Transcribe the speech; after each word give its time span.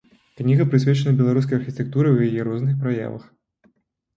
Кніга 0.39 0.63
прысвечана 0.71 1.13
беларускай 1.19 1.55
архітэктуры 1.61 2.07
ў 2.13 2.17
яе 2.31 2.41
розных 2.49 2.75
праявах. 2.87 3.23